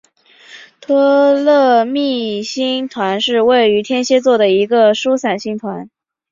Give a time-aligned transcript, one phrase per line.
[0.81, 5.91] 托勒密星团是位于天蝎座的一个疏散星团。